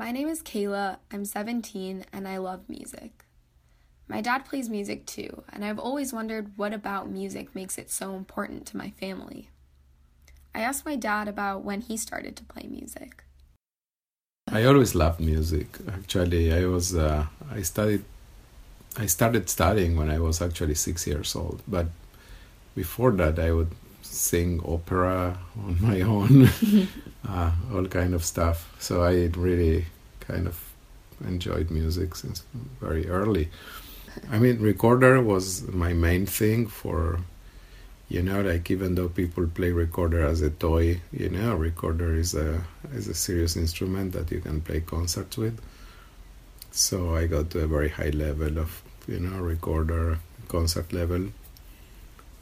[0.00, 3.26] My name is Kayla, I'm 17, and I love music.
[4.08, 8.14] My dad plays music too, and I've always wondered what about music makes it so
[8.14, 9.50] important to my family.
[10.54, 13.24] I asked my dad about when he started to play music.
[14.50, 15.76] I always loved music.
[15.86, 18.02] Actually, I was uh, I studied
[18.96, 21.60] I started studying when I was actually six years old.
[21.68, 21.88] But
[22.74, 23.72] before that, I would
[24.10, 26.48] sing opera on my own,
[27.28, 28.74] uh, all kind of stuff.
[28.80, 29.86] So I really
[30.20, 30.58] kind of
[31.26, 32.44] enjoyed music since
[32.80, 33.48] very early.
[34.30, 37.20] I mean, recorder was my main thing for,
[38.08, 42.34] you know, like even though people play recorder as a toy, you know, recorder is
[42.34, 45.60] a is a serious instrument that you can play concerts with.
[46.72, 50.18] So I got to a very high level of, you know, recorder,
[50.48, 51.28] concert level,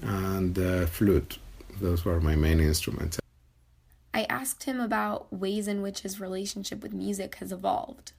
[0.00, 1.38] and uh, flute.
[1.82, 3.18] Those were my main instruments.
[4.14, 8.12] I asked him about ways in which his relationship with music has evolved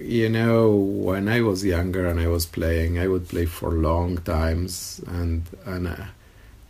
[0.00, 4.18] you know, when I was younger and I was playing, I would play for long
[4.18, 6.06] times, and and uh,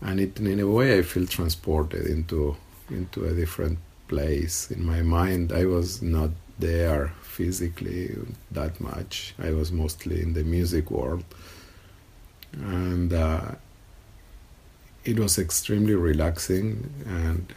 [0.00, 2.56] and it, in a way I feel transported into
[2.90, 3.78] into a different
[4.08, 5.52] place in my mind.
[5.52, 8.16] I was not there physically
[8.50, 9.34] that much.
[9.38, 11.24] I was mostly in the music world,
[12.52, 13.52] and uh,
[15.04, 17.52] it was extremely relaxing and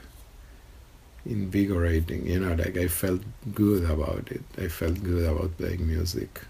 [1.26, 2.28] invigorating.
[2.28, 3.22] You know, like I felt
[3.54, 4.44] good about it.
[4.58, 6.42] I felt good about playing music.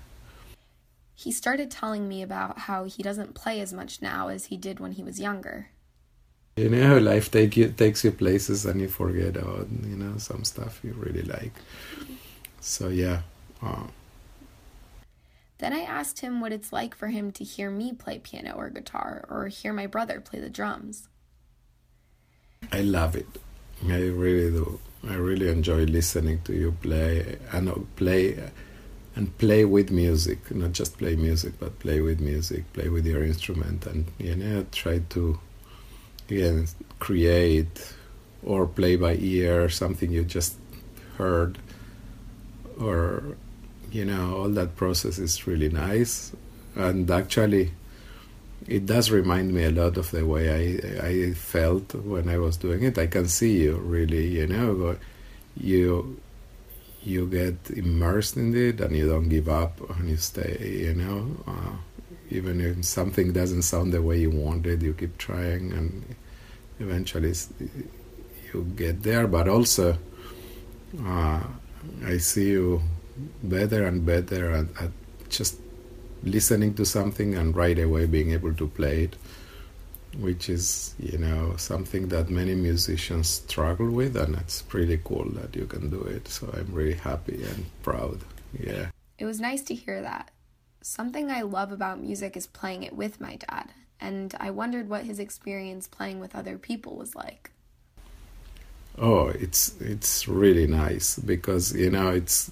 [1.15, 4.79] He started telling me about how he doesn't play as much now as he did
[4.79, 5.69] when he was younger.
[6.57, 10.43] You know, life take you, takes you places and you forget about, you know, some
[10.43, 11.53] stuff you really like.
[12.61, 13.21] So, yeah.
[13.61, 13.87] Uh,
[15.59, 18.69] then I asked him what it's like for him to hear me play piano or
[18.69, 21.09] guitar or hear my brother play the drums.
[22.71, 23.27] I love it.
[23.85, 24.79] I really do.
[25.07, 28.51] I really enjoy listening to you play and play
[29.15, 33.23] and play with music, not just play music, but play with music, play with your
[33.23, 35.39] instrument, and you know try to
[36.29, 36.67] again
[36.99, 37.93] create
[38.43, 40.55] or play by ear something you just
[41.17, 41.57] heard,
[42.79, 43.35] or
[43.91, 46.33] you know all that process is really nice,
[46.75, 47.71] and actually
[48.67, 52.57] it does remind me a lot of the way I I felt when I was
[52.57, 52.97] doing it.
[52.97, 54.97] I can see you really, you know,
[55.55, 56.19] you
[57.03, 61.37] you get immersed in it and you don't give up and you stay, you know.
[61.47, 61.77] Uh,
[62.29, 66.15] even if something doesn't sound the way you wanted, you keep trying and
[66.79, 67.33] eventually
[68.53, 69.27] you get there.
[69.27, 69.97] But also,
[71.05, 71.43] uh,
[72.05, 72.81] I see you
[73.43, 74.91] better and better at, at
[75.29, 75.57] just
[76.23, 79.15] listening to something and right away being able to play it,
[80.17, 85.55] which is, you know, something that many musicians struggle with, and it's pretty cool that
[85.55, 86.27] you can do it.
[86.27, 88.19] So I'm really happy and proud.
[88.59, 88.87] Yeah.
[89.17, 90.31] It was nice to hear that.
[90.81, 95.03] Something I love about music is playing it with my dad, and I wondered what
[95.03, 97.51] his experience playing with other people was like.
[98.99, 102.49] Oh, it's it's really nice because you know it's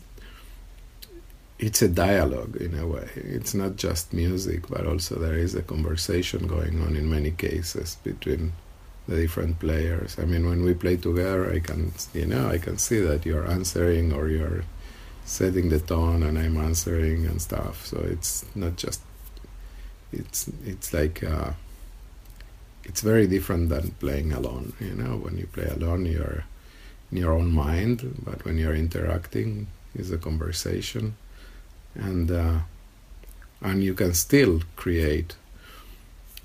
[1.57, 3.09] it's a dialogue in a way.
[3.15, 7.97] It's not just music, but also there is a conversation going on in many cases
[8.03, 8.51] between
[9.07, 10.17] the different players.
[10.19, 13.47] I mean, when we play together, I can, you know, I can see that you're
[13.47, 14.63] answering or you're
[15.23, 17.85] setting the tone, and I'm answering and stuff.
[17.85, 19.01] So it's not just,
[20.11, 21.51] it's it's like, uh,
[22.83, 24.73] it's very different than playing alone.
[24.79, 26.43] You know, when you play alone, you're
[27.11, 31.15] in your own mind, but when you're interacting, it's a conversation
[31.95, 32.59] and uh,
[33.61, 35.35] and you can still create.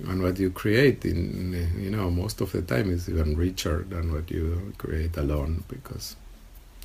[0.08, 4.12] And what you create in you know most of the time is even richer than
[4.12, 6.16] what you create alone because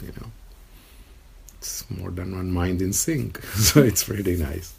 [0.01, 0.27] you know
[1.57, 3.41] it's more than one mind in sync.
[3.55, 4.73] So it's really nice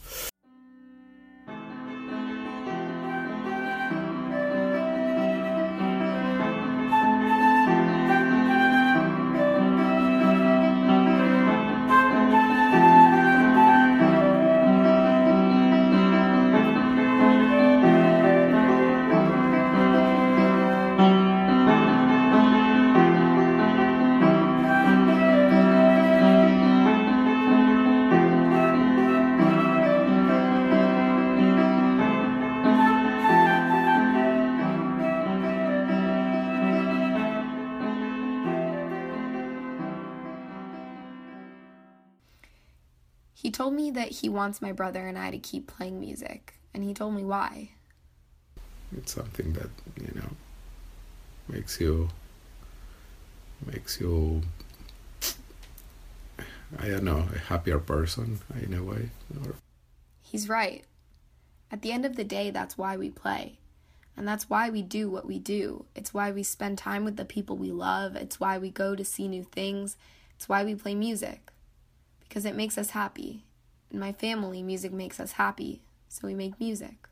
[43.47, 46.83] He told me that he wants my brother and I to keep playing music, and
[46.83, 47.71] he told me why.
[48.91, 49.71] It's something that,
[50.01, 50.31] you know,
[51.47, 52.09] makes you
[53.65, 54.43] makes you
[56.77, 59.11] I don't know, a happier person in a way.
[59.45, 59.55] Or...
[60.21, 60.83] He's right.
[61.71, 63.59] At the end of the day, that's why we play.
[64.17, 65.85] And that's why we do what we do.
[65.95, 68.17] It's why we spend time with the people we love.
[68.17, 69.97] It's why we go to see new things.
[70.35, 71.53] It's why we play music.
[72.29, 73.45] Because it makes us happy.
[73.91, 75.83] In my family, music makes us happy.
[76.09, 77.09] So we make music.